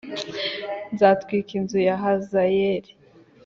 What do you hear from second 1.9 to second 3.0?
Hazayeli